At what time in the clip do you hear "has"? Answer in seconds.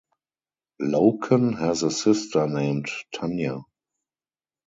1.59-1.83